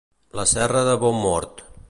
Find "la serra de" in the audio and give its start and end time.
0.39-0.97